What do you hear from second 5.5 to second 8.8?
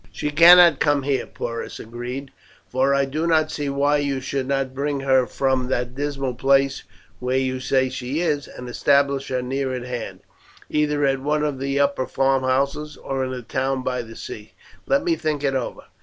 that dismal place where you say she is, and